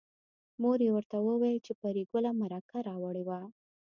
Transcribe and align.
مور 0.61 0.79
یې 0.85 0.89
ورته 0.95 1.17
وویل 1.27 1.57
چې 1.65 1.73
پري 1.81 2.03
ګله 2.11 2.31
مرکه 2.41 2.77
راوړې 2.87 3.23
وه 3.27 3.39